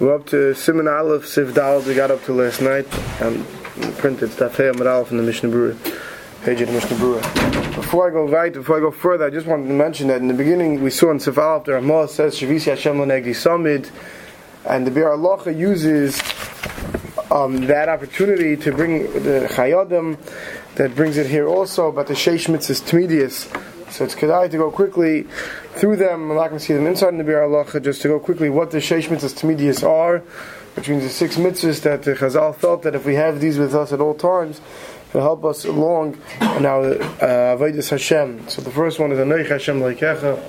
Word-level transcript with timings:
We're 0.00 0.16
up 0.16 0.26
to 0.26 0.54
Siman 0.54 0.92
Aleph, 0.92 1.24
Sif 1.24 1.46
we 1.86 1.94
got 1.94 2.10
up 2.10 2.24
to 2.24 2.32
last 2.32 2.60
night, 2.60 2.84
and 3.20 3.46
printed 3.98 4.30
Stafei 4.30 4.74
Amar 4.74 4.88
Aleph 4.88 5.12
in 5.12 5.18
the 5.18 5.22
Mishnah 5.22 5.48
Berurah, 5.48 6.44
page 6.44 6.60
of 6.62 6.66
the 6.66 6.74
Mishnah 6.74 6.96
Berurah. 6.96 7.76
Before 7.76 8.08
I 8.08 8.10
go 8.10 8.26
right, 8.26 8.52
before 8.52 8.78
I 8.78 8.80
go 8.80 8.90
further, 8.90 9.26
I 9.26 9.30
just 9.30 9.46
wanted 9.46 9.68
to 9.68 9.72
mention 9.72 10.08
that 10.08 10.20
in 10.20 10.26
the 10.26 10.34
beginning 10.34 10.82
we 10.82 10.90
saw 10.90 11.12
in 11.12 11.20
Sif 11.20 11.38
Aleph, 11.38 11.66
the 11.66 12.06
says, 12.08 12.34
Shavisi 12.34 12.70
Hashem 12.70 12.96
Lonegdi 12.96 13.26
Samid, 13.26 13.88
and 14.68 14.84
the 14.84 14.90
Bir 14.90 15.12
Allah 15.12 15.52
uses 15.52 16.20
um, 17.30 17.64
that 17.66 17.88
opportunity 17.88 18.56
to 18.56 18.72
bring 18.72 19.04
the 19.12 19.46
Chayadim, 19.48 20.18
that 20.74 20.96
brings 20.96 21.18
it 21.18 21.28
here 21.28 21.46
also, 21.46 21.92
but 21.92 22.08
the 22.08 22.14
Sheish 22.14 22.48
Mitzvahs 22.48 22.82
Tmidius, 22.82 23.46
so 23.94 24.04
it's 24.04 24.16
kedai 24.16 24.50
to 24.50 24.56
go 24.56 24.72
quickly 24.72 25.22
through 25.76 25.96
them. 25.96 26.22
And 26.22 26.32
I'm 26.32 26.36
not 26.36 26.48
going 26.48 26.58
to 26.58 26.64
see 26.64 26.74
them 26.74 26.86
inside 26.86 27.10
in 27.10 27.18
the 27.18 27.24
Bir 27.24 27.42
Allah, 27.42 27.80
just 27.80 28.02
to 28.02 28.08
go 28.08 28.18
quickly 28.18 28.50
what 28.50 28.72
the 28.72 28.78
Sheish 28.78 29.04
Mitzvahs 29.04 29.38
Tmidius 29.38 29.88
are, 29.88 30.18
which 30.74 30.88
means 30.88 31.04
the 31.04 31.10
six 31.10 31.36
mitzvahs 31.36 31.82
that 31.82 32.02
the 32.02 32.14
Chazal 32.14 32.56
felt 32.56 32.82
that 32.82 32.96
if 32.96 33.06
we 33.06 33.14
have 33.14 33.40
these 33.40 33.56
with 33.56 33.72
us 33.72 33.92
at 33.92 34.00
all 34.00 34.14
times, 34.14 34.60
it'll 35.10 35.22
help 35.22 35.44
us 35.44 35.64
along 35.64 36.18
in 36.40 36.66
our 36.66 36.94
uh, 36.94 37.56
Avodas 37.56 37.90
Hashem. 37.90 38.48
So 38.48 38.62
the 38.62 38.72
first 38.72 38.98
one 38.98 39.12
is 39.12 39.18
Anoich 39.18 39.48
Hashem 39.48 39.78
Leikecha, 39.78 40.42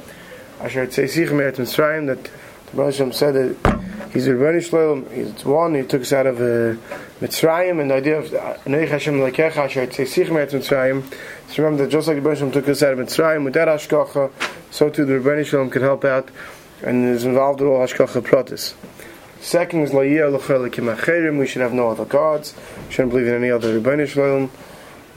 Asher 0.61 0.87
Tzeisich 0.87 1.31
Me'et 1.31 1.55
Mitzrayim, 1.55 2.07
that 2.07 2.23
the 2.23 2.75
Baruch 2.75 2.95
Hashem 2.95 3.11
said 3.11 3.35
that 3.35 3.84
He's 4.15 4.27
a 4.27 4.29
Rebbeinu 4.29 4.63
Shalom. 4.63 5.09
He's 5.09 5.43
one. 5.43 5.75
He 5.75 5.83
took 5.83 6.03
us 6.03 6.13
out 6.13 6.25
of 6.25 6.37
uh, 6.37 6.79
Mitzrayim, 7.19 7.81
and 7.81 7.91
the 7.91 7.95
idea 7.95 8.19
of 8.19 8.31
Neich 8.63 8.87
Hashem 8.87 9.15
Lekecha 9.15 9.57
Asher 9.57 9.87
Tzeisich 9.87 10.29
Me'et 10.29 10.51
Mitzrayim. 10.51 11.03
So 11.49 11.63
remember 11.63 11.83
that 11.83 11.91
just 11.91 12.07
like 12.07 12.23
the 12.23 12.29
Rebbeinu 12.29 12.53
took 12.53 12.69
us 12.69 12.81
out 12.81 12.93
of 12.93 12.99
Mitzrayim 12.99 13.43
with 13.43 13.55
that 13.55 13.67
Hashkacha, 13.67 14.31
so 14.71 14.89
too 14.89 15.03
the 15.03 15.15
Rebbeinu 15.15 15.45
Shalom 15.45 15.69
could 15.69 15.81
help 15.81 16.05
out 16.05 16.29
and 16.81 17.09
is 17.09 17.25
involved 17.25 17.59
in 17.59 17.67
all 17.67 17.85
Hashkacha 17.85 18.21
Pratis. 18.21 18.73
Second 19.41 19.81
is 19.81 19.91
La'iyah 19.91 20.31
L'chel 20.31 20.69
Acherim. 20.69 21.37
We 21.37 21.45
should 21.45 21.61
have 21.61 21.73
no 21.73 21.89
other 21.89 22.05
gods. 22.05 22.55
We 22.87 22.93
shouldn't 22.93 23.11
believe 23.11 23.27
in 23.27 23.33
any 23.33 23.51
other 23.51 23.77
Rebbeinu 23.77 24.07
Shalom. 24.07 24.49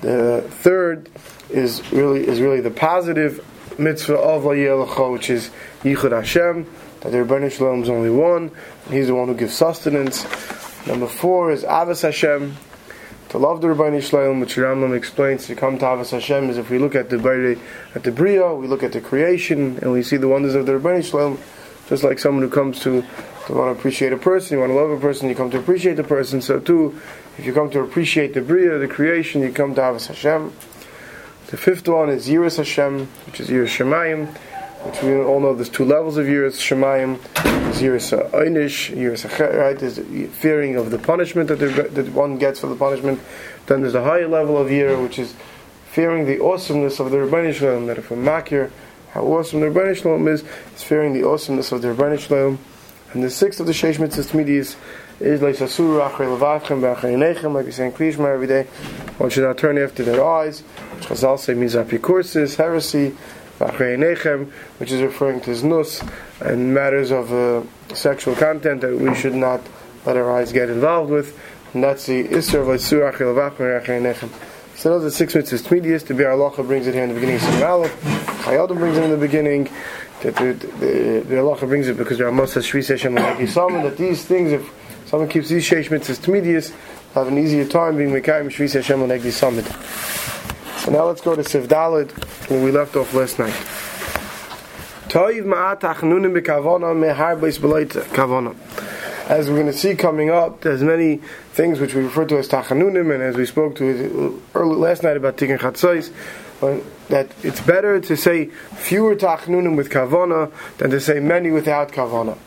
The 0.01 0.43
third 0.51 1.09
is 1.51 1.89
really 1.93 2.27
is 2.27 2.41
really 2.41 2.61
the 2.61 2.73
positive 2.73 3.47
mitzvah 3.79 4.19
of 4.19 4.43
La'iyah 4.43 4.89
L'chel, 4.89 5.13
which 5.13 5.31
is 5.31 5.51
Yichud 5.85 6.11
Hashem 6.11 6.67
that 7.01 7.13
the 7.13 7.19
Rebbeinu 7.19 7.51
Shalom 7.51 7.83
is 7.83 7.89
only 7.89 8.11
one, 8.11 8.51
He's 8.91 9.07
the 9.07 9.15
one 9.15 9.29
who 9.29 9.35
gives 9.35 9.55
sustenance. 9.55 10.25
Number 10.87 11.07
four 11.07 11.53
is 11.53 11.65
Avas 11.65 12.03
Hashem, 12.03 12.57
to 13.31 13.39
love 13.39 13.61
the 13.61 13.69
Rebbeinu 13.69 14.03
Shalom, 14.03 14.41
which 14.41 14.57
Rambam 14.57 14.97
explains 14.97 15.47
to 15.47 15.55
come 15.55 15.79
to 15.79 15.85
Avas 15.85 16.11
Hashem 16.11 16.51
is 16.51 16.57
if 16.59 16.71
we 16.71 16.79
look 16.79 16.95
at 16.95 17.11
the 17.11 17.59
at 17.95 18.03
the 18.03 18.11
Bria, 18.11 18.55
we 18.55 18.67
look 18.67 18.83
at 18.83 18.93
the 18.93 19.01
creation, 19.01 19.79
and 19.83 19.93
we 19.93 20.03
see 20.03 20.17
the 20.17 20.29
wonders 20.29 20.55
of 20.55 20.67
the 20.67 20.73
Rebbeinu 20.73 21.05
Shalom, 21.05 21.39
just 21.89 22.03
like 22.03 22.19
someone 22.19 22.43
who 22.43 22.51
comes 22.51 22.81
to 22.81 23.05
to 23.47 23.55
want 23.55 23.75
to 23.75 23.79
appreciate 23.79 24.13
a 24.13 24.19
person, 24.19 24.57
you 24.57 24.61
want 24.61 24.71
to 24.71 24.77
love 24.77 24.91
a 24.91 25.01
person, 25.01 25.29
you 25.29 25.35
come 25.35 25.51
to 25.51 25.59
appreciate 25.59 25.95
the 25.95 26.05
person. 26.05 26.43
So 26.43 26.61
too, 26.61 27.01
if 27.39 27.47
you 27.47 27.55
come 27.55 27.71
to 27.71 27.81
appreciate 27.81 28.35
the 28.35 28.43
Bria, 28.43 28.79
the 28.79 28.89
creation, 28.89 29.41
you 29.41 29.53
come 29.53 29.75
to 29.77 29.81
Avas 29.81 30.09
Hashem. 30.09 30.53
The 31.47 31.57
fifth 31.57 31.89
one 31.89 32.11
is 32.11 32.29
Yiras 32.29 32.59
Hashem, 32.59 33.07
which 33.27 33.41
is 33.41 33.49
Yiras 33.49 33.75
Shemayim 33.75 34.37
which 34.85 35.03
we 35.03 35.19
all 35.19 35.41
know 35.41 35.55
there's 35.55 35.69
two 35.69 35.85
levels 35.85 36.17
of 36.17 36.27
Yiras 36.27 36.59
Shemayim. 36.59 37.21
There's 37.43 37.83
Yiras 37.83 38.31
Einish, 38.31 38.95
Yiras 38.97 39.59
right? 39.59 39.79
There's 39.79 39.99
fearing 40.37 40.77
of 40.77 40.91
the 40.91 40.99
punishment 40.99 41.49
that, 41.49 41.57
that 41.57 42.13
one 42.13 42.39
gets 42.39 42.61
for 42.61 42.69
the 42.69 42.77
punishment. 42.77 43.21
Then 43.67 43.83
there's 43.83 43.95
a 43.95 44.05
higher 44.05 44.29
level 44.29 44.57
of 44.57 44.69
Yira, 44.69 45.03
which 45.03 45.19
is 45.19 45.35
fearing 45.91 46.27
the 46.27 46.43
awesomeness 46.43 47.01
of 47.01 47.11
the 47.11 47.17
Rebbeinu 47.17 47.55
Shalom. 47.55 47.87
That 47.87 47.99
if 47.99 48.11
a 48.11 48.15
makir, 48.15 48.71
how 49.11 49.25
awesome 49.25 49.61
the 49.61 49.67
Rebbeinu 49.67 49.97
Shalom 49.97 50.29
is, 50.29 50.45
is 50.75 50.83
fearing 50.83 51.13
the 51.13 51.27
awesomeness 51.27 51.73
of 51.73 51.83
the 51.83 51.89
Rebbeinu 51.89 52.19
Shalom. 52.19 52.59
And 53.13 53.25
the 53.25 53.31
sixth 53.31 53.59
of 53.59 53.67
the 53.67 53.73
Sheish 53.73 53.97
Mitzvahs 53.97 54.33
Midis 54.33 54.77
is 55.19 55.43
like 55.43 55.57
Sasur 55.57 56.09
Achrei 56.09 56.39
Levavchem 56.39 56.81
B'Achrei 56.81 57.53
like 57.53 57.67
we 57.67 57.73
say 57.73 57.87
in 57.87 57.93
Klishma 57.93 58.33
every 58.33 58.47
day. 58.47 58.65
One 59.19 59.31
should 59.31 59.45
not 59.45 59.59
turn 59.59 59.79
after 59.79 60.05
their 60.05 60.25
eyes, 60.25 60.61
which 60.61 61.07
Chazal 61.07 61.39
say 61.39 61.55
means 61.55 61.75
apikoursis, 61.75 62.57
heresy, 62.57 63.17
which 63.59 64.93
is 64.93 65.03
referring 65.03 65.41
to 65.43 65.51
znus 65.51 66.09
and 66.41 66.73
matters 66.73 67.11
of 67.11 67.33
uh, 67.33 67.63
sexual 67.95 68.35
content 68.35 68.81
that 68.81 68.97
we 68.97 69.15
should 69.15 69.35
not 69.35 69.61
let 70.07 70.17
our 70.17 70.31
eyes 70.33 70.53
get 70.53 70.71
involved 70.71 71.11
with. 71.11 71.39
And 71.75 71.83
that's 71.85 72.07
the 72.07 72.25
Isser 72.25 72.61
of 72.61 72.69
Isur 72.69 73.13
Achel 73.13 74.31
So 74.77 74.99
those 74.99 75.05
are 75.05 75.15
six 75.15 75.35
mitzvahs. 75.35 75.63
Tmidius, 75.67 76.07
the 76.07 76.15
Bir 76.15 76.31
Allah 76.31 76.51
brings 76.63 76.87
it 76.87 76.95
here 76.95 77.03
in 77.03 77.11
the 77.11 77.15
beginning 77.15 77.37
of 77.37 77.43
Surah 77.43 77.73
Aleph. 77.73 78.03
Chayadim 78.45 78.79
brings 78.79 78.97
it 78.97 79.05
in 79.05 79.11
the 79.11 79.17
beginning. 79.17 79.69
That 80.23 80.35
the, 80.37 80.53
the, 80.55 81.25
the 81.29 81.41
Allah 81.41 81.59
brings 81.59 81.89
it 81.89 81.97
because 81.97 82.19
there 82.19 82.27
are 82.27 82.33
most 82.33 82.57
Shvi 82.57 82.81
Seshem 82.81 83.15
like 83.15 83.37
Yisam, 83.37 83.83
that 83.83 83.97
these 83.97 84.25
things, 84.25 84.51
if 84.51 84.69
someone 85.07 85.29
keeps 85.29 85.49
these 85.49 85.69
Sheish 85.69 85.89
mitzvahs 85.91 86.19
Tmidius, 86.19 86.75
have 87.15 87.29
an 87.29 87.39
easier 87.39 87.65
time 87.67 87.97
being 87.97 88.11
Mekayim 88.11 88.47
Shvi 88.47 88.67
Seshem 88.67 89.07
like 89.09 89.23
So 90.79 90.93
now 90.93 91.05
let's 91.05 91.21
go 91.21 91.35
to 91.35 91.43
Sivdalid, 91.43 92.11
where 92.49 92.63
we 92.63 92.71
left 92.71 92.95
off 92.95 93.13
last 93.13 93.39
night. 93.39 93.53
Toiv 95.09 95.45
ma'at 95.45 95.81
achnunim. 95.81 96.37
As 99.29 99.49
we're 99.49 99.55
going 99.57 99.67
to 99.67 99.73
see 99.73 99.95
coming 99.95 100.31
up, 100.31 100.61
there's 100.61 100.83
many 100.83 101.17
things 101.53 101.81
which 101.81 101.95
we 101.95 102.03
refer 102.03 102.25
to 102.27 102.39
as 102.39 102.49
tachanunim, 102.49 103.13
and 103.13 103.23
as 103.23 103.37
we 103.37 103.45
spoke 103.45 103.75
to 103.77 104.43
early 104.55 104.77
last 104.77 105.03
night 105.03 105.17
about 105.17 105.37
tikkun 105.37 105.59
chatzos, 105.59 106.13
that 107.09 107.29
it's 107.43 107.61
better 107.61 108.01
to 108.01 108.17
say 108.17 108.47
fewer 108.47 109.17
tachanunim 109.17 109.77
with 109.77 109.91
kavona 109.91 110.53
than 110.79 110.91
to 110.91 111.01
say 111.01 111.21
many 111.21 111.51
without 111.51 111.93
kavona. 111.93 112.39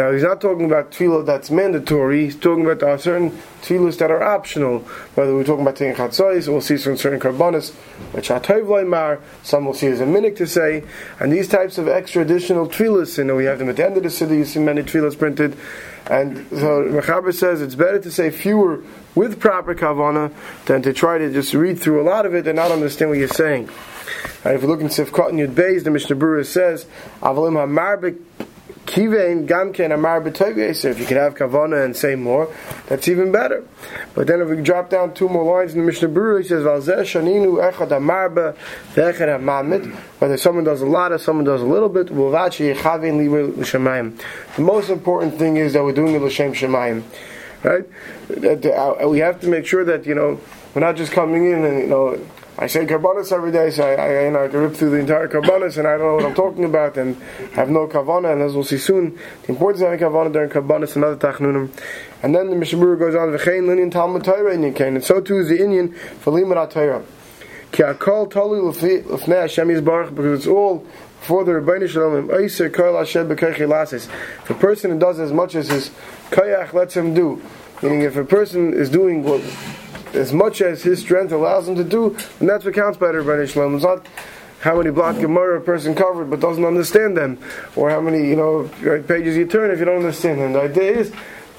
Now 0.00 0.12
he's 0.12 0.22
not 0.22 0.40
talking 0.40 0.64
about 0.64 0.92
tefillah 0.92 1.26
that's 1.26 1.50
mandatory. 1.50 2.24
He's 2.24 2.34
talking 2.34 2.64
about 2.64 2.82
uh, 2.82 2.96
certain 2.96 3.32
tefillahs 3.60 3.98
that 3.98 4.10
are 4.10 4.22
optional. 4.22 4.78
Whether 5.14 5.34
we're 5.34 5.44
talking 5.44 5.60
about 5.60 5.76
taking 5.76 5.94
chatzos, 5.94 6.48
we'll 6.48 6.62
see 6.62 6.78
some 6.78 6.96
certain 6.96 7.20
karbonis, 7.20 7.74
which 8.14 8.30
are 8.30 8.84
mar. 8.86 9.20
Some 9.42 9.66
will 9.66 9.74
see 9.74 9.88
as 9.88 10.00
a 10.00 10.06
minute 10.06 10.36
to 10.36 10.46
say, 10.46 10.84
and 11.18 11.30
these 11.30 11.48
types 11.48 11.76
of 11.76 11.86
extra 11.86 12.22
additional 12.22 12.66
tefillahs. 12.66 13.18
You 13.18 13.24
know, 13.24 13.36
we 13.36 13.44
have 13.44 13.58
them 13.58 13.68
at 13.68 13.76
the 13.76 13.84
end 13.84 13.98
of 13.98 14.02
the 14.02 14.08
city. 14.08 14.38
You 14.38 14.46
see 14.46 14.60
many 14.60 14.82
tefillahs 14.84 15.18
printed, 15.18 15.54
and 16.06 16.48
so 16.48 16.82
Mechaber 16.84 17.34
says 17.34 17.60
it's 17.60 17.74
better 17.74 17.98
to 17.98 18.10
say 18.10 18.30
fewer 18.30 18.82
with 19.14 19.38
proper 19.38 19.74
kavana 19.74 20.32
than 20.64 20.80
to 20.80 20.94
try 20.94 21.18
to 21.18 21.30
just 21.30 21.52
read 21.52 21.78
through 21.78 22.00
a 22.00 22.06
lot 22.08 22.24
of 22.24 22.34
it 22.34 22.46
and 22.46 22.56
not 22.56 22.70
understand 22.70 23.10
what 23.10 23.18
you're 23.18 23.28
saying. 23.28 23.68
And 24.44 24.54
if 24.54 24.62
you 24.62 24.68
look 24.68 24.80
in 24.80 24.88
Sifkot 24.88 25.28
and 25.28 25.38
Yud 25.38 25.52
Beis, 25.52 25.84
the 25.84 25.90
Mishnah 25.90 26.16
Berurah 26.16 26.46
says, 26.46 26.86
"Avalim 27.20 27.54
hamarbik 27.54 28.16
Kivein 28.90 29.46
Gamken 29.46 29.94
Amar 29.94 30.20
So 30.74 30.88
if 30.88 30.98
you 30.98 31.06
can 31.06 31.16
have 31.16 31.36
Kavana 31.36 31.84
and 31.84 31.96
say 31.96 32.16
more, 32.16 32.52
that's 32.88 33.06
even 33.06 33.30
better. 33.30 33.64
But 34.16 34.26
then 34.26 34.40
if 34.40 34.48
we 34.48 34.60
drop 34.60 34.90
down 34.90 35.14
two 35.14 35.28
more 35.28 35.44
lines 35.44 35.74
in 35.74 35.80
the 35.80 35.86
Mishnah 35.86 36.08
Berurah, 36.08 36.42
he 36.42 36.48
says 36.48 36.64
Valzeh 36.64 37.02
Shaninu 37.02 37.70
Echad 37.70 37.90
Amarba 37.90 38.56
Vechad 38.94 39.28
Hamamit. 39.38 39.94
Whether 40.18 40.36
someone 40.36 40.64
does 40.64 40.80
a 40.80 40.86
lot 40.86 41.12
or 41.12 41.18
someone 41.18 41.44
does 41.44 41.62
a 41.62 41.66
little 41.66 41.88
bit, 41.88 42.08
The 42.08 42.14
most 44.58 44.90
important 44.90 45.38
thing 45.38 45.56
is 45.56 45.72
that 45.74 45.84
we're 45.84 45.92
doing 45.92 46.16
it 46.16 46.22
l'shem 46.22 46.52
shemayim, 46.52 47.04
right? 47.62 47.86
Uh, 48.28 49.08
we 49.08 49.20
have 49.20 49.40
to 49.40 49.46
make 49.46 49.66
sure 49.66 49.84
that 49.84 50.04
you 50.04 50.16
know 50.16 50.40
we're 50.74 50.80
not 50.80 50.96
just 50.96 51.12
coming 51.12 51.46
in 51.48 51.64
and 51.64 51.78
you 51.78 51.86
know 51.86 52.18
I 52.60 52.66
say 52.66 52.84
karbonis 52.84 53.32
every 53.32 53.52
day, 53.52 53.70
so 53.70 53.82
I, 53.82 53.94
I, 53.94 54.24
you 54.26 54.32
know, 54.32 54.44
I 54.44 54.48
can 54.48 54.60
rip 54.60 54.74
through 54.74 54.90
the 54.90 54.98
entire 54.98 55.26
karbonis 55.28 55.78
and 55.78 55.88
I 55.88 55.96
don't 55.96 56.08
know 56.08 56.14
what 56.16 56.26
I'm 56.26 56.34
talking 56.34 56.64
about 56.64 56.98
and 56.98 57.16
I 57.52 57.54
have 57.54 57.70
no 57.70 57.88
kavana. 57.88 58.34
And 58.34 58.42
as 58.42 58.52
we'll 58.52 58.64
see 58.64 58.76
soon, 58.76 59.18
the 59.44 59.48
importance 59.48 59.80
of 59.80 59.90
having 59.90 60.06
kavana 60.06 60.30
during 60.30 60.50
karbonis 60.50 60.94
and 60.94 61.02
other 61.02 61.16
tachnunim. 61.16 61.70
And 62.22 62.34
then 62.34 62.50
the 62.50 62.56
Mishnah 62.56 62.78
Berurah 62.78 62.98
goes 62.98 63.14
on, 63.14 63.28
v'chein 63.28 63.62
linian 63.64 63.90
talmud 63.90 64.24
Torah 64.24 64.52
in 64.52 64.60
Yikain. 64.60 64.88
And 64.88 65.02
so 65.02 65.22
too 65.22 65.38
is 65.38 65.48
the 65.48 65.58
Indian 65.58 65.94
for 65.94 66.34
limud 66.34 66.70
Torah. 66.70 67.02
Ki 67.72 67.82
akol 67.82 68.30
tolu 68.30 68.68
l'fnei 68.68 69.40
Hashem 69.40 69.68
Yisbarach, 69.68 70.14
because 70.14 70.40
it's 70.40 70.46
all 70.46 70.86
for 71.22 71.44
the 71.44 71.52
Rebbeinu 71.52 71.88
Shalom, 71.88 72.28
Eiser 72.28 72.70
Kol 72.70 72.98
Hashem 72.98 73.26
B'Keichi 73.26 73.66
Lasis. 73.66 74.06
If 74.42 74.50
a 74.50 74.54
person 74.54 74.98
does 74.98 75.18
as 75.18 75.32
much 75.32 75.54
as 75.54 75.68
his 75.68 75.90
koyach 76.30 76.74
lets 76.74 76.94
him 76.94 77.14
do, 77.14 77.40
meaning 77.82 78.02
if 78.02 78.16
a 78.16 78.24
person 78.24 78.74
is 78.74 78.90
doing 78.90 79.22
what 79.22 79.40
as 80.14 80.32
much 80.32 80.60
as 80.60 80.82
his 80.82 81.00
strength 81.00 81.32
allows 81.32 81.68
him 81.68 81.76
to 81.76 81.84
do, 81.84 82.16
and 82.40 82.48
that's 82.48 82.64
what 82.64 82.74
counts 82.74 82.98
by 82.98 83.06
Rebbeinu 83.06 83.48
Shalom. 83.48 83.74
It's 83.74 83.84
not 83.84 84.06
how 84.60 84.76
many 84.76 84.90
block 84.90 85.16
Gemara 85.16 85.58
a 85.58 85.60
person 85.60 85.94
covered 85.94 86.30
but 86.30 86.40
doesn't 86.40 86.64
understand 86.64 87.16
them, 87.16 87.38
or 87.76 87.90
how 87.90 88.00
many 88.00 88.28
you 88.28 88.36
know 88.36 88.68
pages 89.08 89.36
you 89.36 89.46
turn 89.46 89.70
if 89.70 89.78
you 89.78 89.84
don't 89.84 89.96
understand 89.96 90.40
them. 90.40 90.52
The 90.52 90.62
idea 90.62 90.98
is 90.98 91.12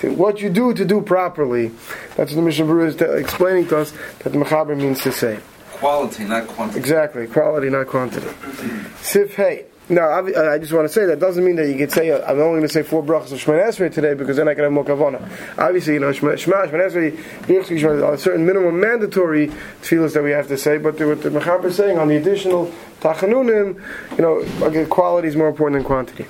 what 0.04 0.42
you 0.42 0.50
do 0.50 0.74
to 0.74 0.86
do 0.86 1.02
properly. 1.02 1.72
That's 2.16 2.32
what 2.32 2.36
the 2.36 2.42
Mishnah 2.42 2.66
Berurah 2.66 2.88
is 2.88 3.02
explaining 3.24 3.68
to 3.68 3.78
us 3.78 3.94
that 4.20 4.32
the 4.32 4.40
Mechaber 4.40 4.76
means 4.78 5.02
to 5.04 5.12
say. 5.12 5.40
Quality, 5.74 6.26
not 6.26 6.48
quantity. 6.48 6.80
Exactly, 6.80 7.28
quality, 7.28 7.70
not 7.70 7.88
quantity. 7.88 8.28
Sif 9.02 9.36
Hey. 9.36 9.66
No, 9.92 10.04
I, 10.04 10.58
just 10.58 10.72
want 10.72 10.88
to 10.88 10.94
say 10.94 11.06
that 11.06 11.20
doesn't 11.20 11.44
mean 11.44 11.58
that 11.58 11.68
you 11.68 11.76
could 11.76 11.92
say 11.92 12.14
I'm 12.14 12.40
only 12.40 12.60
going 12.60 12.62
to 12.62 12.70
say 12.70 12.82
four 12.82 13.04
brachas 13.04 13.34
of 13.34 13.40
Shemon 13.40 13.62
Esrei 13.62 13.94
today 13.94 14.14
because 14.14 14.38
then 14.38 14.48
I 14.48 14.54
can 14.54 14.64
have 14.64 14.72
more 14.72 14.86
kavana. 14.86 15.22
Obviously, 15.58 15.96
you 15.96 16.00
know 16.00 16.14
Shema 16.14 16.36
Esrei 16.36 18.04
are 18.08 18.18
certain 18.18 18.46
minimum 18.46 18.80
mandatory 18.80 19.50
tefillas 19.82 20.14
that 20.14 20.24
we 20.24 20.32
have 20.32 20.48
to 20.48 20.58
say, 20.58 20.78
but 20.78 20.94
what 20.94 21.22
the 21.22 21.30
Mechaber 21.30 21.66
is 21.66 21.76
saying 21.76 21.98
on 21.98 22.08
the 22.08 22.16
additional 22.16 22.72
tachanunim, 23.02 23.84
you 24.18 24.22
know, 24.22 24.86
quality 24.86 25.28
is 25.28 25.36
more 25.36 25.50
important 25.50 25.80
than 25.80 25.86
quantity. 25.86 26.26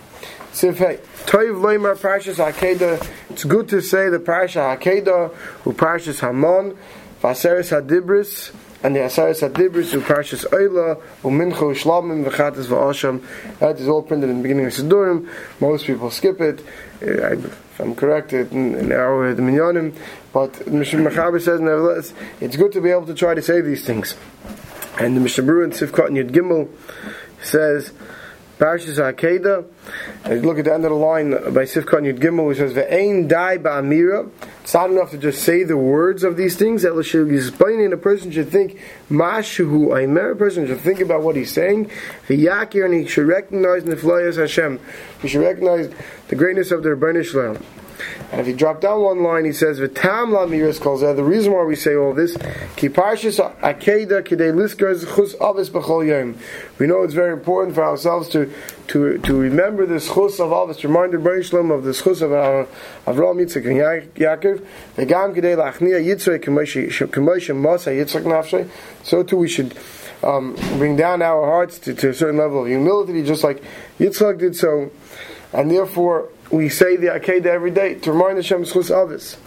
Sif 0.54 0.80
hey, 0.80 1.00
Toiv 1.26 1.62
Leimar 1.62 1.96
Parshas 1.96 2.44
Akeda 2.44 3.00
it's 3.30 3.44
good 3.44 3.70
to 3.70 3.80
say 3.80 4.10
the 4.10 4.18
Parsha 4.18 4.76
Hakeda, 4.76 5.34
who 5.64 5.74
Parshas 5.74 6.20
Hamon, 6.22 6.76
Vaseres 7.22 7.70
Hadibris, 7.70 8.54
and 8.84 8.96
the 8.96 9.00
Asaris 9.00 9.48
Hadibris, 9.48 9.92
who 9.92 10.02
Parshas 10.02 10.46
Oila, 10.46 11.02
Umincho 11.22 11.76
Shlamim, 11.76 12.26
V'chatas 12.26 12.66
V'asham. 12.66 13.24
That 13.60 13.80
is 13.80 13.88
all 13.88 14.02
printed 14.02 14.30
in 14.30 14.38
the 14.38 14.44
beginning 14.44 14.66
of 14.66 14.74
Sidurim. 14.74 15.30
Most 15.60 15.86
people 15.86 16.10
skip 16.10 16.42
it. 16.42 16.62
Uh, 17.02 17.34
if 17.38 17.80
I'm 17.80 17.96
correct, 17.96 18.34
in, 18.34 18.76
in 18.76 18.92
our 18.92 19.34
the 19.34 19.42
Minyanim. 19.42 19.96
But 20.34 20.54
Mr. 20.54 21.06
Mechaber 21.06 21.42
says, 21.42 21.60
nevertheless, 21.60 22.14
it's 22.40 22.56
good 22.56 22.72
to 22.72 22.82
be 22.82 22.90
able 22.90 23.06
to 23.06 23.14
try 23.14 23.34
to 23.34 23.42
say 23.42 23.62
these 23.62 23.86
things. 23.86 24.16
And 25.00 25.16
the 25.16 25.22
Mishnah 25.22 25.44
Berurah 25.44 26.08
in 26.10 26.16
Yud 26.16 26.32
Gimel 26.32 26.70
says, 27.42 27.92
Parashas 28.62 28.98
Hakeda. 28.98 29.66
Look 30.44 30.60
at 30.60 30.66
the 30.66 30.74
end 30.74 30.86
of 30.86 30.92
the 30.92 30.96
line 30.96 31.32
by 31.32 31.64
Sifkat 31.64 32.04
Yud 32.04 32.20
Gimel, 32.20 32.48
which 32.48 32.60
says, 32.60 32.74
"Ve'ein 32.74 33.28
dai 33.28 33.58
ba'amira." 33.58 34.30
It's 34.64 34.74
not 34.76 34.92
enough 34.92 35.10
to 35.12 35.18
just 35.18 35.44
say 35.44 35.64
the 35.64 35.76
words 35.76 36.24
of 36.24 36.38
these 36.38 36.56
things. 36.56 36.86
Explaining 36.86 37.92
a 37.94 37.98
person 37.98 38.32
should 38.32 38.50
think 38.50 38.80
mashuhu 39.10 40.00
aimer. 40.00 40.32
A 40.32 40.36
person 40.36 40.68
should 40.68 40.80
think 40.82 41.00
about 41.00 41.24
what 41.24 41.36
he's 41.36 41.52
saying. 41.52 41.90
V'yakir, 42.28 42.86
and 42.86 42.94
he 42.94 43.08
should 43.08 43.28
recognize 43.28 43.84
neflayas 43.84 44.38
Hashem. 44.38 44.80
He 45.22 45.28
should 45.28 45.42
recognize 45.42 45.90
the 46.28 46.36
greatness 46.36 46.72
of 46.72 46.84
the 46.84 46.90
Rebbeinu 46.90 47.26
Shalom. 47.26 47.58
And 48.32 48.40
if 48.40 48.48
you 48.48 48.54
drop 48.54 48.80
down 48.80 49.02
one 49.02 49.24
line, 49.24 49.44
he 49.44 49.52
says, 49.52 49.80
"V'tam 49.80 50.32
lamiris 50.32 50.80
calls 50.80 51.02
The 51.02 51.24
reason 51.24 51.52
why 51.52 51.64
we 51.64 51.76
say 51.76 51.96
all 51.96 52.14
this, 52.14 52.38
ki 52.78 52.90
parshas 52.90 53.40
akeda 53.60 54.22
kidei 54.22 54.54
liskar 54.54 54.98
chus 55.16 55.36
avis 55.42 55.70
b'chol 55.70 56.08
yom. 56.08 56.38
We 56.80 56.88
know 56.88 57.04
it's 57.04 57.14
very 57.14 57.34
important 57.34 57.76
for 57.76 57.84
ourselves 57.84 58.30
to 58.30 58.52
to 58.88 59.18
to 59.18 59.38
remember 59.38 59.86
the 59.86 60.00
chus 60.00 60.40
of 60.40 60.52
avis, 60.52 60.84
remind 60.84 61.14
the 61.14 61.42
Shalom 61.44 61.72
of 61.72 61.84
the 61.84 61.94
chus 61.94 62.22
of 62.22 62.32
our 62.32 62.68
Avraham 63.06 63.44
Yitzchak 63.44 63.66
and 63.66 64.14
Yaakov. 64.16 64.66
V'gam 64.96 65.36
kidei 65.36 65.58
lachnia 65.58 66.00
yitzrei 66.00 66.40
k'moshe 66.40 67.56
masa 67.56 67.92
yitzchak 67.92 68.24
nafshay. 68.24 68.70
So 69.04 69.24
too 69.24 69.38
we 69.38 69.50
should. 69.50 69.76
Um, 70.24 70.54
bring 70.78 70.96
down 70.96 71.24
our 71.24 71.48
hearts 71.48 71.80
to, 71.80 71.96
to 71.96 72.10
a 72.10 72.14
certain 72.14 72.38
level 72.38 72.62
of 72.62 72.68
humility, 72.68 73.24
just 73.24 73.44
like 73.44 73.64
Yitzchak 74.00 74.38
did 74.38 74.56
so, 74.56 74.92
and 75.54 75.70
therefore 75.72 76.30
we 76.52 76.70
say 76.70 76.96
the 76.96 77.08
Akedah 77.08 77.46
every 77.46 77.72
day 77.72 77.96
to 77.96 78.12
remind 78.12 78.38
Hashem 78.38 78.64
Schus 78.64 78.92
Avis. 78.92 79.38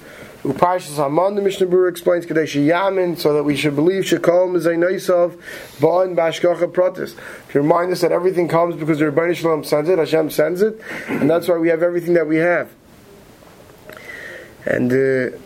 Upashas 0.44 0.96
Haman, 1.02 1.36
the 1.36 1.42
Mishnah 1.42 1.66
Berurah 1.66 1.88
explains 1.88 2.26
Kadesh 2.26 2.54
Yamin, 2.54 3.16
so 3.16 3.32
that 3.32 3.44
we 3.44 3.56
should 3.56 3.74
believe 3.74 4.04
a 4.12 4.18
Naisav, 4.18 5.38
Ba'an 5.78 6.14
Bashkacha 6.14 6.70
Pratis. 6.70 7.16
To 7.52 7.62
remind 7.62 7.92
us 7.92 8.02
that 8.02 8.12
everything 8.12 8.46
comes 8.46 8.76
because 8.76 8.98
the 8.98 9.06
Rebbeinu 9.06 9.34
Shalom 9.34 9.64
sends 9.64 9.88
it, 9.88 9.98
Hashem 9.98 10.28
sends 10.28 10.60
it, 10.60 10.78
and 11.08 11.30
that's 11.30 11.48
why 11.48 11.56
we 11.56 11.68
have 11.68 11.82
everything 11.82 12.12
that 12.12 12.26
we 12.26 12.36
have. 12.36 12.70
And 14.66 14.92
uh, 14.92 15.38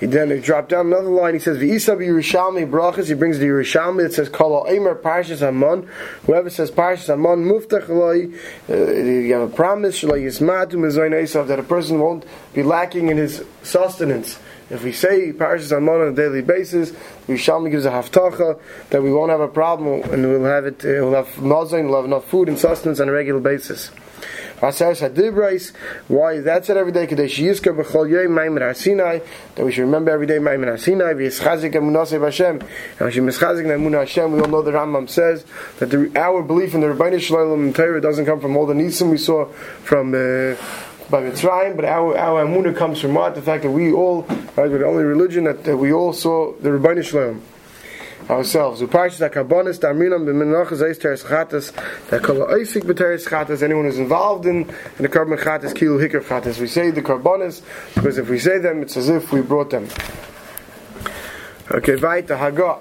he 0.00 0.06
then 0.06 0.30
he 0.30 0.40
dropped 0.40 0.70
down 0.70 0.86
another 0.86 1.08
line. 1.08 1.34
He 1.34 1.40
says, 1.40 1.58
"V'isa 1.58 1.96
Yerushalmi 1.96 2.70
brachas." 2.70 3.08
He 3.08 3.14
brings 3.14 3.38
the 3.38 3.46
Yerushalmi 3.46 4.02
that 4.02 4.14
says, 4.14 4.28
"Kol 4.28 4.64
Eimer 4.66 4.94
Parshas 4.94 5.40
Hamon." 5.40 5.88
Whoever 6.26 6.50
says 6.50 6.70
Parshas 6.70 7.06
Hamon, 7.06 7.44
muftach 7.44 7.88
loy. 7.88 8.28
Uh, 8.68 8.92
you 8.92 9.32
have 9.32 9.42
a 9.42 9.54
promise 9.54 10.00
shalay 10.00 10.24
yismatu 10.24 10.74
mezayin 10.74 11.46
that 11.46 11.58
a 11.58 11.62
person 11.62 12.00
won't 12.00 12.24
be 12.54 12.62
lacking 12.62 13.08
in 13.08 13.16
his 13.16 13.42
sustenance. 13.62 14.38
If 14.68 14.82
we 14.82 14.92
say 14.92 15.32
Parshas 15.32 15.70
Hamon 15.70 16.00
on 16.00 16.08
a 16.08 16.12
daily 16.12 16.42
basis, 16.42 16.92
Yerushalmi 17.28 17.70
gives 17.70 17.86
a 17.86 17.90
haftacha 17.90 18.58
that 18.90 19.02
we 19.02 19.12
won't 19.12 19.30
have 19.30 19.40
a 19.40 19.48
problem 19.48 20.02
and 20.10 20.28
we'll 20.28 20.44
have 20.44 20.66
it. 20.66 20.84
Uh, 20.84 21.04
we'll 21.04 21.14
have 21.14 21.28
mazayin, 21.36 21.86
we'll 21.86 21.96
have 21.96 22.04
enough 22.04 22.28
food 22.28 22.48
and 22.48 22.58
sustenance 22.58 22.98
on 23.00 23.08
a 23.08 23.12
regular 23.12 23.40
basis. 23.40 23.90
Aseres 24.60 25.06
Hadibrais. 25.06 25.74
Why 26.08 26.40
that's 26.40 26.70
it 26.70 26.76
every 26.76 26.92
day? 26.92 27.06
Kadesh 27.06 27.38
Yizker 27.38 27.76
B'chol 27.76 28.10
Yom 28.10 28.32
Maimer 28.32 28.60
Hasinai. 28.60 29.22
That 29.54 29.64
we 29.64 29.72
should 29.72 29.82
remember 29.82 30.10
every 30.10 30.26
day 30.26 30.38
Maimer 30.38 30.66
Hasinai. 30.74 31.14
V'yischazik 31.14 31.72
Emunasei 31.74 32.22
Hashem. 32.22 32.60
And 32.98 33.00
we 33.00 33.12
should 33.12 33.22
mischazik 33.22 33.64
Emunah 33.64 34.00
Hashem. 34.00 34.32
We 34.32 34.40
all 34.40 34.48
know 34.48 34.62
the 34.62 34.72
Rambam 34.72 35.08
says 35.08 35.44
that 35.78 35.90
the, 35.90 36.10
our 36.16 36.42
belief 36.42 36.74
in 36.74 36.80
the 36.80 36.86
Rebbeinu 36.86 37.20
Shalom 37.20 37.64
and 37.64 37.74
Torah 37.74 38.00
doesn't 38.00 38.24
come 38.24 38.40
from 38.40 38.56
all 38.56 38.66
the 38.66 38.74
nisim 38.74 39.10
we 39.10 39.18
saw 39.18 39.46
from. 39.46 40.14
Uh, 40.14 40.56
by 41.08 41.22
Mitzrayim, 41.22 41.76
but 41.76 41.84
our 41.84 42.18
our 42.18 42.44
Amunah 42.44 42.76
comes 42.76 43.00
from 43.00 43.14
what? 43.14 43.36
The 43.36 43.40
fact 43.40 43.62
that 43.62 43.70
we 43.70 43.92
all, 43.92 44.22
right, 44.22 44.68
we're 44.68 44.78
the 44.78 44.86
only 44.86 45.04
religion 45.04 45.44
that, 45.44 45.62
that 45.62 45.76
we 45.76 45.92
all 45.92 46.12
saw 46.12 46.52
the 46.54 46.70
Rebbeinu 46.70 47.04
Shalom 47.04 47.42
ourselves. 48.28 48.80
Uparshas 48.80 49.28
HaKarbonis, 49.28 49.78
Damrinam, 49.78 50.24
B'menachas 50.24 50.82
Eis 50.82 50.98
Teres 50.98 51.22
Chatas, 51.22 51.72
that 52.08 52.22
Kol 52.22 52.36
Eisik 52.36 52.82
B'Teres 52.82 53.28
Chatas, 53.28 53.62
anyone 53.62 53.84
who's 53.84 53.98
involved 53.98 54.46
in, 54.46 54.62
in 54.62 55.02
the 55.02 55.08
Karban 55.08 55.38
Chatas, 55.38 55.72
Kilu 55.74 55.98
Hikr 55.98 56.22
Chatas. 56.22 56.58
We 56.58 56.66
say 56.66 56.90
the 56.90 57.02
Karbonis, 57.02 57.62
because 57.94 58.18
if 58.18 58.28
we 58.28 58.38
say 58.38 58.58
them, 58.58 58.82
it's 58.82 58.96
as 58.96 59.08
if 59.08 59.32
we 59.32 59.42
brought 59.42 59.70
them. 59.70 59.88
Okay, 61.70 61.96
weiter, 61.96 62.36
Hagah. 62.36 62.80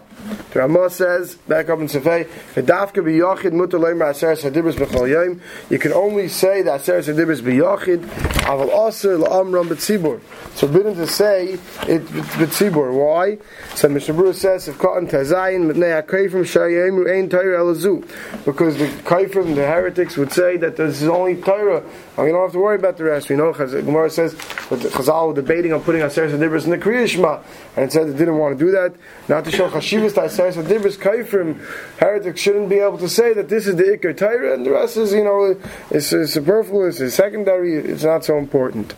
The 0.51 0.60
Ramah 0.60 0.89
says, 0.89 1.36
back 1.36 1.69
up 1.69 1.80
in 1.80 1.88
Sefei, 1.88 2.25
V'dafka 2.54 3.04
b'yochid 3.04 3.51
mutar 3.51 3.80
leimer 3.80 4.12
aseres 4.12 4.50
hadibris 4.50 4.75
b'chol 4.75 5.10
yom. 5.10 5.42
You 5.69 5.77
can 5.77 5.94
only 5.94 6.27
say 6.30 6.62
the 6.62 6.72
aseres 6.72 7.13
hadibris 7.13 7.42
b'yochid, 7.42 8.06
aval 8.45 8.88
aser 8.88 9.18
la'amram 9.18 9.68
b'tzibur. 9.68 10.22
It's 10.48 10.62
forbidden 10.62 10.95
to 10.95 11.07
say 11.07 11.60
it 11.88 12.06
b'tzibur. 12.06 12.94
Why? 12.94 13.38
So 13.75 13.89
Mishnah 13.89 14.13
Berurah 14.16 14.33
says, 14.33 14.68
if 14.68 14.77
cotton 14.80 15.07
tazayin 15.07 15.72
mitnei 15.72 16.01
ha'kaifrim 16.01 16.45
shayemu 16.45 17.10
ein 17.12 17.30
Torah 17.30 17.60
elazu. 17.60 18.06
Because 18.45 18.78
the 18.78 18.88
kaifrim, 18.88 19.56
the 19.56 19.66
heretics, 19.66 20.18
would 20.18 20.31
say 20.31 20.57
that 20.57 20.78
this 20.78 21.01
is 21.01 21.07
only 21.07 21.36
Torah, 21.42 21.83
and 22.18 22.25
we 22.25 22.31
don't 22.31 22.42
have 22.42 22.54
to 22.54 22.60
worry 22.60 22.78
about 22.78 22.98
the 22.98 23.04
rest. 23.04 23.30
We 23.30 23.36
know, 23.36 23.51
Gemara 23.54 24.10
says, 24.10 24.33
that 24.33 24.80
Chazal 24.80 25.28
were 25.28 25.33
debating 25.33 25.74
on 25.74 25.81
putting 25.81 26.01
aseres 26.01 26.31
hadibris 26.31 26.63
in 26.66 26.71
the 26.71 26.78
Kriya 26.78 27.07
Shema, 27.07 27.42
and 27.75 27.86
it 27.86 27.92
said 27.92 28.07
they 28.07 28.18
didn't 28.18 28.38
want 28.38 28.57
to 28.57 28.66
do 28.66 28.71
that, 28.71 28.95
not 29.28 29.44
to 29.45 29.51
show 29.51 29.69
chashivas 29.69 30.15
Taisais 30.16 30.54
Adibris 30.54 30.98
Kaifrim, 30.98 31.60
heretics 32.00 32.40
shouldn't 32.40 32.70
be 32.70 32.78
able 32.78 32.98
to 32.98 33.10
say 33.10 33.34
that 33.34 33.50
this 33.50 33.68
is 33.68 33.76
the 33.76 33.84
Iker 33.84 34.18
Torah 34.18 34.54
and 34.54 34.66
the 34.66 34.72
rest 34.72 34.98
is, 34.98 35.14
you 35.14 35.24
know, 35.24 35.60
is 35.92 36.08
superfluous, 36.08 37.02
is 37.02 37.14
secondary, 37.14 37.76
it's 37.76 38.04
not 38.04 38.26
so 38.26 38.38
important. 38.38 38.96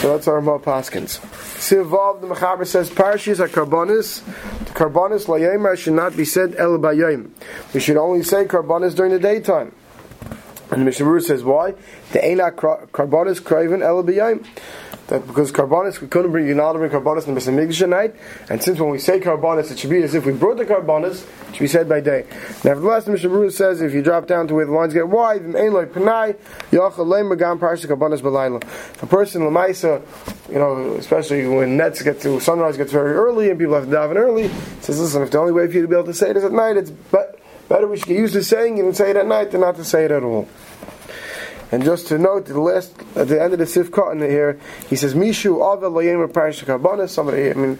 So 0.00 0.12
that's 0.12 0.28
our 0.28 0.40
Ramah 0.40 0.58
Paskins. 0.58 1.20
Sivav, 1.62 2.20
the 2.20 2.26
Mechaber 2.26 2.66
says, 2.66 2.90
Parshis 2.90 3.38
are 3.38 3.48
karbonis. 3.48 4.24
The 4.66 4.72
karbonis 4.72 5.26
layemar 5.26 5.78
should 5.78 5.94
not 5.94 6.16
be 6.16 6.24
said 6.24 6.56
el 6.56 6.78
bayim. 6.78 7.30
We 7.72 7.80
should 7.80 7.96
only 7.96 8.22
say 8.22 8.44
karbonis 8.44 8.94
during 8.94 9.12
the 9.12 9.20
daytime. 9.20 9.72
And 10.72 10.80
the 10.80 10.84
Mishnah 10.86 11.20
says, 11.20 11.44
why? 11.44 11.74
The 12.12 12.18
Eina 12.18 12.52
karbonis 12.52 13.40
kraven 13.40 13.82
el 13.82 14.02
that 15.12 15.26
because 15.26 15.52
carbonis 15.52 16.00
we 16.00 16.08
couldn't 16.08 16.32
bring 16.32 16.46
you 16.46 16.54
not 16.54 16.72
bring 16.72 16.90
carbonis 16.90 17.28
in 17.28 17.34
the 17.34 17.40
Mikdash 17.40 17.86
night, 17.88 18.14
and 18.48 18.62
since 18.62 18.80
when 18.80 18.88
we 18.88 18.98
say 18.98 19.20
carbonis, 19.20 19.70
it 19.70 19.78
should 19.78 19.90
be 19.90 20.02
as 20.02 20.14
if 20.14 20.24
we 20.24 20.32
brought 20.32 20.56
the 20.56 20.64
carbonis, 20.64 21.26
it 21.48 21.54
should 21.54 21.60
be 21.60 21.66
said 21.66 21.86
by 21.88 22.00
day. 22.00 22.24
Nevertheless, 22.64 23.04
Mr. 23.04 23.28
Bruce 23.28 23.56
says 23.56 23.82
if 23.82 23.92
you 23.92 24.00
drop 24.02 24.26
down 24.26 24.48
to 24.48 24.54
where 24.54 24.64
the 24.64 24.72
lines 24.72 24.94
get 24.94 25.06
wide. 25.06 25.42
A 25.42 25.56
person 29.06 29.42
lemaisa, 29.42 30.02
you 30.48 30.58
know, 30.58 30.94
especially 30.94 31.46
when 31.46 31.76
nets 31.76 32.02
get 32.02 32.20
to 32.22 32.40
sunrise 32.40 32.78
gets 32.78 32.92
very 32.92 33.12
early 33.12 33.50
and 33.50 33.58
people 33.58 33.74
have 33.74 33.84
to 33.84 33.90
daven 33.90 34.16
early, 34.16 34.48
says 34.80 34.98
listen, 34.98 35.22
if 35.22 35.30
the 35.30 35.38
only 35.38 35.52
way 35.52 35.66
for 35.66 35.74
you 35.74 35.82
to 35.82 35.88
be 35.88 35.94
able 35.94 36.06
to 36.06 36.14
say 36.14 36.30
it 36.30 36.38
is 36.38 36.44
at 36.44 36.52
night, 36.52 36.78
it's 36.78 36.90
better 37.68 37.86
we 37.86 37.98
should 37.98 38.08
get 38.08 38.16
used 38.16 38.32
to 38.32 38.42
saying 38.42 38.78
it 38.78 38.84
and 38.84 38.96
say 38.96 39.10
it 39.10 39.16
at 39.16 39.26
night 39.26 39.50
than 39.50 39.60
not 39.60 39.76
to 39.76 39.84
say 39.84 40.06
it 40.06 40.10
at 40.10 40.22
all. 40.22 40.48
And 41.72 41.82
just 41.82 42.08
to 42.08 42.18
note, 42.18 42.44
the 42.44 42.60
last 42.60 42.92
at 43.16 43.28
the 43.28 43.42
end 43.42 43.54
of 43.54 43.58
the 43.58 43.64
Sifka 43.64 44.12
in 44.12 44.20
here, 44.20 44.60
he 44.90 44.96
says, 44.96 45.14
"Mishu 45.14 45.56
Avel 45.56 45.90
Loyemer 45.90 46.32
Parish 46.32 46.62
Karbonis." 46.62 47.08
Somebody, 47.08 47.50
I 47.50 47.54
mean, 47.54 47.78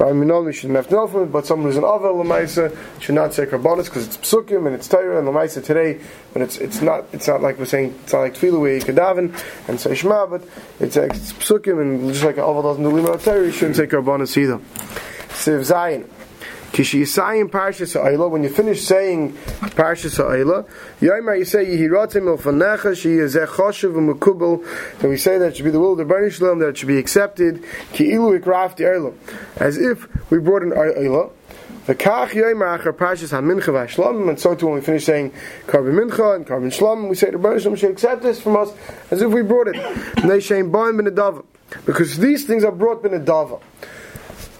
I 0.00 0.12
mean, 0.12 0.44
we 0.46 0.52
shouldn't 0.54 0.76
have 0.76 0.88
to 0.88 0.94
know 0.94 1.06
from 1.06 1.24
it, 1.24 1.26
but 1.26 1.44
someone 1.44 1.68
who's 1.68 1.76
an 1.76 1.84
Avel 1.84 2.24
Lamaisa 2.24 2.74
should 3.00 3.14
not 3.14 3.34
say 3.34 3.44
Karbonis 3.44 3.84
because 3.84 4.06
it's 4.06 4.16
Psukim 4.16 4.66
and 4.66 4.74
it's 4.74 4.88
Torah 4.88 5.18
and 5.18 5.28
Lamaisa 5.28 5.62
today. 5.62 6.00
But 6.32 6.40
it's 6.40 6.56
it's 6.56 6.80
not 6.80 7.04
it's 7.12 7.28
not 7.28 7.42
like 7.42 7.58
we're 7.58 7.66
saying 7.66 7.94
it's 8.04 8.14
not 8.14 8.20
like 8.20 8.34
Tefillah 8.34 8.60
where 8.60 8.76
you 8.76 8.82
could 8.82 8.96
daven 8.96 9.38
and 9.68 9.78
say 9.78 9.94
Shema, 9.94 10.26
but 10.26 10.42
it's, 10.80 10.96
it's 10.96 11.34
Psukim 11.34 11.82
and 11.82 12.10
just 12.10 12.24
like 12.24 12.38
an 12.38 12.44
Avel 12.44 12.62
doesn't 12.62 12.82
do 12.82 12.88
Lima 12.88 13.18
Torah, 13.18 13.44
you 13.44 13.52
shouldn't 13.52 13.76
say 13.76 13.86
Karbonis 13.86 14.38
either. 14.38 14.56
Siv 15.28 15.60
Zayin. 15.70 16.08
Kishiyisayim 16.74 17.50
Parshas 17.50 17.94
Ha'ila, 17.94 18.26
when 18.26 18.42
you 18.42 18.48
finish 18.48 18.82
saying 18.82 19.32
Parshas 19.32 20.16
Ha'ila, 20.16 20.64
Yomer 21.00 21.38
you 21.38 21.44
say 21.44 21.64
Yehiratim 21.64 22.26
Il 22.26 22.36
Fanecha 22.36 22.90
Sheyezeh 22.90 23.46
Choshev 23.46 23.94
U'Mekubel, 23.94 24.98
then 24.98 25.08
we 25.08 25.16
say 25.16 25.38
that 25.38 25.50
it 25.50 25.56
should 25.56 25.64
be 25.64 25.70
the 25.70 25.78
will 25.78 25.92
of 25.92 25.98
the 25.98 26.04
Baruch 26.04 26.32
Shalom, 26.32 26.58
that 26.58 26.70
it 26.70 26.78
should 26.78 26.88
be 26.88 26.98
accepted, 26.98 27.62
Ki 27.92 28.10
Ilu 28.10 28.40
Ikraf 28.40 28.76
Eila, 28.78 29.14
as 29.58 29.78
if 29.78 30.08
we 30.32 30.40
brought 30.40 30.64
an 30.64 30.72
Ha'ila, 30.72 31.30
V'kach 31.86 32.30
yoymer 32.30 32.76
achar 32.80 32.92
parshas 32.92 33.30
ha-mincha 33.30 33.68
v'ha-shlomim, 33.68 34.30
and 34.30 34.40
so 34.40 34.56
too 34.56 34.66
when 34.66 34.74
we 34.74 34.80
finish 34.80 35.04
saying 35.04 35.30
karban 35.66 35.94
mincha 35.94 36.34
and 36.34 36.44
karban 36.44 36.76
shlomim, 36.76 37.08
we 37.08 37.14
say 37.14 37.30
the 37.30 37.38
Baruch 37.38 37.62
should 37.62 37.90
accept 37.90 38.22
this 38.22 38.40
from 38.40 38.56
us 38.56 38.72
as 39.12 39.22
if 39.22 39.30
we 39.30 39.42
brought 39.42 39.68
it. 39.68 39.76
Because 41.86 42.18
these 42.18 42.44
things 42.44 42.64
are 42.64 42.72
brought 42.72 43.02
ben 43.02 43.12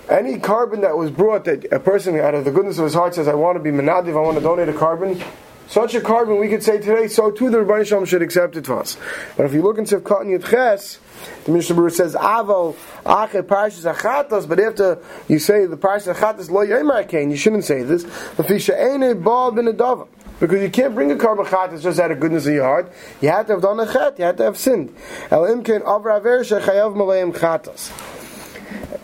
any 0.09 0.39
carbon 0.39 0.83
that 0.83 0.97
was 0.97 1.11
brought 1.11 1.45
that 1.45 1.73
a 1.73 1.81
person 1.81 2.19
out 2.19 2.35
of 2.35 2.45
the 2.45 2.51
goodness 2.51 2.79
of 2.79 2.85
his 2.85 2.95
heart 2.95 3.15
says, 3.15 3.29
I 3.29 3.35
want 3.35 3.57
to 3.57 3.63
be 3.63 3.71
menadiv, 3.71 4.11
I 4.11 4.21
want 4.21 4.37
to 4.37 4.43
donate 4.43 4.69
a 4.69 4.73
carbon, 4.73 5.23
such 5.67 5.95
a 5.95 6.01
carbon 6.01 6.39
we 6.39 6.49
could 6.49 6.63
say 6.63 6.79
today, 6.79 7.09
so 7.09 7.31
too 7.31 7.51
the 7.51 7.63
Rabbi 7.63 7.85
Shalom 7.85 8.05
should 8.05 8.23
accept 8.23 8.57
it 8.57 8.67
for 8.67 8.79
us. 8.79 8.99
But 9.37 9.47
if 9.47 9.55
you 9.55 9.63
look 9.63 9.79
in 9.79 9.85
Sivkot 9.85 10.23
and 10.23 10.41
Yitches, 10.41 10.99
the 11.45 11.53
Mishnah 11.53 11.75
Berurah 11.75 11.93
says, 11.93 12.15
Aval, 12.15 12.75
Ache, 13.01 13.47
Parshas 13.47 13.93
Achatos, 13.93 14.47
but 14.49 14.61
after 14.61 14.99
you 15.29 15.39
say 15.39 15.67
the 15.67 15.77
Parshas 15.77 16.15
Achatos, 16.15 16.51
Lo 16.51 16.65
Yomer 16.65 17.09
Kain, 17.09 17.31
you 17.31 17.37
shouldn't 17.37 17.65
say 17.65 17.83
this. 17.83 18.05
Lefisha 18.05 19.23
Baal 19.23 19.53
Ben 19.53 19.67
Adava. 19.67 20.09
Because 20.41 20.61
you 20.63 20.69
can't 20.69 20.95
bring 20.95 21.13
a 21.13 21.17
carbon 21.17 21.47
chatas 21.47 21.81
just 21.81 22.01
out 22.01 22.11
of 22.11 22.19
goodness 22.19 22.47
of 22.47 22.55
your 22.55 22.65
heart. 22.65 22.93
You 23.21 23.31
have 23.31 23.47
to 23.47 23.53
have 23.53 23.63
done 23.63 23.79
a 23.79 23.91
chet. 23.91 24.19
You 24.19 24.25
have 24.25 24.37
to 24.37 24.43
have 24.43 24.59
sinned. 24.59 24.95
El 25.31 25.43
imken 25.45 25.83
avra 25.83 26.17
aver 26.17 26.41
shechayav. 26.41 28.14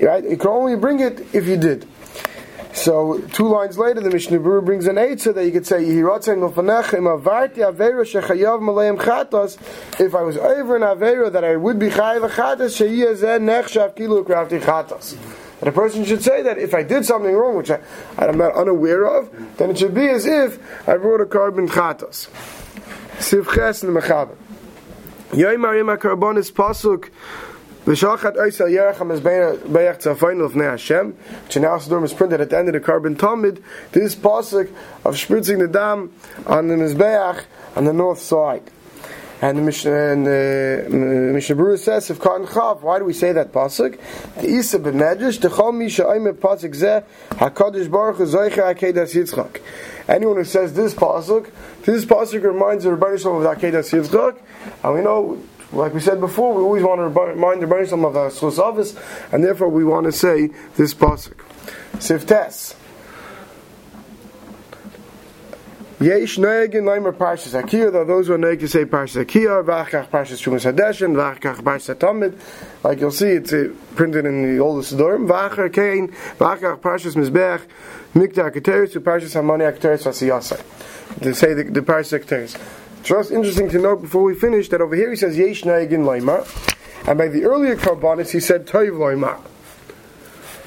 Right? 0.01 0.25
You 0.25 0.37
can 0.37 0.51
only 0.51 0.77
bring 0.77 1.01
it 1.01 1.35
if 1.35 1.47
you 1.47 1.57
did. 1.57 1.87
So 2.73 3.21
two 3.33 3.49
lines 3.49 3.77
later, 3.79 4.01
the 4.01 4.11
Mishnah 4.11 4.39
Berurah 4.39 4.65
brings 4.65 4.87
an 4.87 4.97
eitzah 4.97 5.35
that 5.35 5.45
you 5.45 5.51
could 5.53 5.67
say. 5.67 5.85
If 5.85 6.07
I 10.15 10.23
was 10.23 10.37
over 10.37 10.77
an 10.77 10.83
Avera 10.83 11.33
that 11.33 11.45
I 11.45 11.57
would 11.57 11.79
be 11.79 11.89
Chayav 11.89 12.31
Chatos. 12.31 12.79
That 15.61 15.69
a 15.69 15.73
person 15.73 16.05
should 16.07 16.23
say 16.23 16.43
that 16.43 16.57
if 16.57 16.73
I 16.73 16.83
did 16.83 17.05
something 17.05 17.35
wrong, 17.35 17.57
which 17.57 17.71
I, 17.71 17.81
I'm 18.17 18.39
not 18.39 18.55
unaware 18.55 19.05
of, 19.05 19.31
then 19.59 19.71
it 19.71 19.79
should 19.79 19.93
be 19.93 20.09
as 20.09 20.25
if 20.25 20.59
I 20.89 20.97
brought 20.97 21.21
a 21.21 21.27
carbon 21.27 21.69
chatos. 21.69 22.31
Sivches 23.19 23.83
and 23.85 23.95
mechaber. 23.95 24.37
Yoimar 25.33 25.79
yema 25.79 25.99
pasuk 25.99 27.11
V'shalchat 27.87 28.37
oisel 28.37 28.69
yerach 28.69 28.97
ha-mezbeach 28.97 30.03
tzafayin 30.03 30.47
l'fnei 30.47 30.71
Hashem 30.71 31.13
which 31.47 31.57
is 32.05 32.13
printed 32.13 32.43
at 32.43 32.51
the 32.51 32.59
end 32.59 32.69
of 32.69 32.75
the 32.75 32.81
carbon 32.81 33.17
Talmud 33.17 33.63
this 33.93 34.15
pasuk 34.15 34.71
of 35.05 35.15
spritzing 35.15 35.61
the 35.61 35.69
dam 35.69 36.13
on 36.47 36.69
the 36.69 36.75
Mizbeach 36.75 37.45
on 37.77 37.87
the 37.87 37.93
north 37.95 38.19
side 38.19 38.71
and 39.41 39.57
the 39.57 39.63
Mishnah, 39.63 40.13
and 40.13 40.27
the 40.27 41.31
Mishnah 41.33 41.57
Berurah 41.57 41.79
says, 41.79 42.11
"If 42.11 42.19
Katan 42.19 42.47
Chav, 42.47 42.83
why 42.83 42.99
do 42.99 43.07
we 43.07 43.15
say 43.15 43.33
that 43.33 43.53
pasuk? 43.53 43.99
The 44.39 44.47
Isa 44.47 44.79
ben 44.79 44.95
Medrash, 44.95 45.39
Techol 45.39 45.75
Mi 45.75 45.87
Sha'ayim 45.87 46.31
pasuk 46.35 46.75
Zeh 46.75 47.03
Hakadosh 47.31 47.91
Baruch 47.91 48.17
Hu 48.17 48.27
Zoicha 48.27 48.75
Akedas 48.75 49.15
Yitzchak." 49.15 49.61
Anyone 50.07 50.37
who 50.37 50.45
says 50.45 50.75
this 50.75 50.93
pasuk, 50.93 51.49
this 51.85 52.05
pasuk 52.05 52.43
reminds 52.43 52.85
the 52.85 52.91
Rebbeinu 52.91 53.19
Shalom 53.19 53.43
of 53.43 53.57
Akedas 53.57 53.99
Yitzchak, 53.99 54.37
and 54.85 54.95
we 54.95 55.01
know. 55.01 55.39
Like 55.73 55.95
we 55.95 56.01
said 56.01 56.19
before, 56.19 56.53
we 56.55 56.63
always 56.63 56.83
want 56.83 56.99
to 56.99 57.21
remind 57.21 57.63
the 57.63 57.67
Rebbeinu 57.67 58.07
of 58.07 58.15
the 58.15 58.29
Schus 58.29 58.59
office, 58.59 58.97
and 59.31 59.45
therefore 59.45 59.69
we 59.69 59.85
want 59.85 60.07
to 60.07 60.13
say 60.13 60.51
this 60.77 60.95
pasuk. 60.95 61.39
Siftes. 61.95 62.75
Yesh 66.01 66.39
noegin 66.39 66.85
leimer 66.85 67.13
parshas 67.13 67.53
akiyah. 67.63 67.93
Though 67.93 68.07
those 68.07 68.27
who 68.27 68.33
are 68.33 68.39
noeg 68.39 68.59
to 68.61 68.69
say 68.69 68.87
parshas 68.87 69.23
akiyah, 69.23 69.63
v'achach 69.63 70.09
parshas 70.09 70.41
trumas 70.43 70.65
hadeshin, 70.65 71.15
v'achach 71.15 71.63
parshas 71.63 71.95
tamid. 71.95 72.41
Like 72.83 73.01
you'll 73.01 73.11
see, 73.11 73.29
it's 73.29 73.53
uh, 73.53 73.69
printed 73.97 74.25
in 74.25 74.57
the 74.57 74.63
oldest 74.63 74.97
dorm. 74.97 75.29
V'achar 75.29 75.71
kein, 75.71 76.09
v'achach 76.39 76.81
parshas 76.81 77.15
mizbech, 77.17 77.61
mikta 78.15 78.51
keteris, 78.51 78.97
parshas 78.97 79.35
hamani 79.39 79.71
keteris 79.77 80.05
vasiyasai. 80.05 81.21
To 81.23 81.35
say 81.35 81.53
the, 81.53 81.65
the 81.65 81.83
parshas 81.83 82.25
keteris. 82.25 82.59
It's 83.01 83.09
just 83.09 83.31
interesting 83.31 83.71
to 83.71 83.79
note 83.79 84.03
before 84.03 84.23
we 84.23 84.35
finish 84.35 84.69
that 84.69 84.83
over 84.83 84.95
here 84.95 85.09
he 85.09 85.17
says 85.17 85.39
yesh 85.39 85.63
noegin 85.63 86.05
leimer, 86.05 86.45
and 87.09 87.17
by 87.17 87.29
the 87.29 87.45
earlier 87.45 87.75
karbonis 87.75 88.31
he 88.31 88.41
said 88.41 88.67
toiv 88.67 88.93
leimer. 88.93 89.41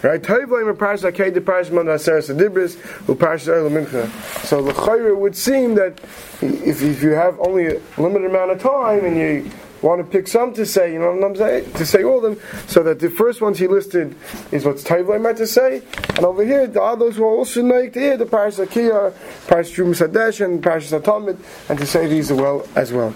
Right? 0.02 0.20
Toiv 0.20 0.48
leimer 0.48 0.74
parshas 0.74 1.12
akei 1.12 1.32
the 1.32 1.42
parshas 1.42 1.72
man 1.72 1.86
vaseres 1.86 2.36
adibris, 2.36 2.80
who 3.06 3.14
parshas 3.14 3.50
oil 3.50 3.70
mincha. 3.70 4.10
So 4.46 4.64
the 4.64 4.74
chayre 4.74 5.16
would 5.16 5.36
seem 5.36 5.76
that 5.76 6.00
if, 6.42 6.82
if 6.82 7.04
you 7.04 7.12
have 7.12 7.40
only 7.40 7.68
a 7.68 7.82
limited 8.00 8.32
amount 8.32 8.50
of 8.50 8.60
time 8.60 9.06
and 9.06 9.16
you 9.16 9.52
want 9.84 10.00
to 10.00 10.10
pick 10.10 10.28
some 10.28 10.54
to 10.54 10.66
say, 10.66 10.94
you 10.94 11.00
know 11.00 11.14
what 11.14 11.24
I'm 11.24 11.36
saying, 11.36 11.74
to 11.74 11.86
say 11.86 12.04
all 12.04 12.24
of 12.24 12.24
them, 12.24 12.66
so 12.68 12.82
that 12.84 13.00
the 13.00 13.10
first 13.10 13.42
ones 13.42 13.60
he 13.60 13.68
listed 13.68 14.16
is 14.52 14.66
what's 14.66 14.84
Taiv 14.84 15.22
meant 15.22 15.38
to 15.38 15.48
say, 15.48 15.82
and 16.16 16.26
over 16.26 16.46
here, 16.46 16.66
the 16.68 16.82
others 16.82 17.18
were 17.18 17.28
also 17.28 17.62
like 17.64 17.94
to 17.94 18.00
hear 18.00 18.18
the 18.18 18.26
Parashas 18.26 18.66
Akiyah, 18.66 19.12
Parashas 19.48 19.74
Trum 19.74 19.88
and 19.88 20.64
Parashas 20.64 21.00
Atamid, 21.00 21.38
and 21.70 21.78
to 21.80 21.86
say 21.86 22.08
these 22.08 22.32
as 22.32 22.38
well, 22.38 22.68
as 22.76 22.92
well. 22.94 23.14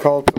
Called 0.00 0.30